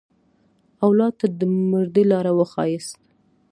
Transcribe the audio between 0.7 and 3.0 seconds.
اولاد ته د مردۍ لاره وښیاست.